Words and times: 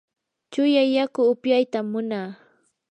chuya 0.51 0.83
yaku 0.95 1.21
upyaytam 1.33 1.85
munaa. 1.91 2.29